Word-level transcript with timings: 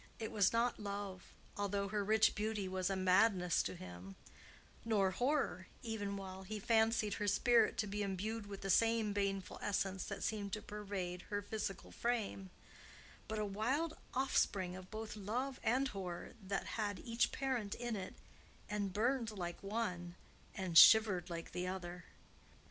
It 0.17 0.31
was 0.31 0.51
not 0.51 0.79
love, 0.79 1.25
although 1.55 1.89
her 1.89 2.03
rich 2.03 2.33
beauty 2.33 2.67
was 2.67 2.89
a 2.89 2.95
madness 2.95 3.61
to 3.61 3.75
him; 3.75 4.15
nor 4.83 5.11
horror, 5.11 5.67
even 5.83 6.17
while 6.17 6.41
he 6.41 6.57
fancied 6.59 7.13
her 7.13 7.27
spirit 7.27 7.77
to 7.77 7.85
be 7.85 8.01
imbued 8.01 8.47
with 8.47 8.61
the 8.61 8.71
same 8.71 9.13
baneful 9.13 9.59
essence 9.61 10.05
that 10.05 10.23
seemed 10.23 10.53
to 10.53 10.61
pervade 10.63 11.21
her 11.29 11.43
physical 11.43 11.91
frame; 11.91 12.49
but 13.27 13.37
a 13.37 13.45
wild 13.45 13.95
offspring 14.15 14.75
of 14.75 14.89
both 14.89 15.15
love 15.15 15.59
and 15.61 15.89
horror 15.89 16.33
that 16.41 16.65
had 16.81 16.97
each 16.97 17.31
parent 17.31 17.75
in 17.75 17.95
it, 17.95 18.15
and 18.67 18.93
burned 18.93 19.29
like 19.29 19.61
one 19.61 20.15
and 20.55 20.79
shivered 20.79 21.29
like 21.29 21.51
the 21.51 21.67
other. 21.67 22.05